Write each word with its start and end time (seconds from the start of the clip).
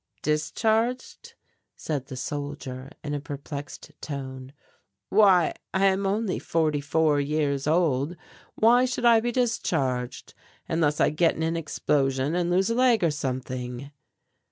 "Discharged," 0.23 1.35
said 1.77 2.07
the 2.07 2.15
soldier, 2.17 2.89
in 3.03 3.13
a 3.13 3.19
perplexed 3.19 3.91
tone, 4.01 4.51
"why 5.09 5.53
I 5.75 5.85
am 5.85 6.07
only 6.07 6.39
forty 6.39 6.81
four 6.81 7.19
years 7.19 7.67
old, 7.67 8.17
why 8.55 8.85
should 8.85 9.05
I 9.05 9.19
be 9.19 9.31
discharged 9.31 10.33
unless 10.67 10.99
I 10.99 11.11
get 11.11 11.35
in 11.35 11.43
an 11.43 11.55
explosion 11.55 12.33
and 12.33 12.49
lose 12.49 12.71
a 12.71 12.73
leg 12.73 13.03
or 13.03 13.11
something?" 13.11 13.91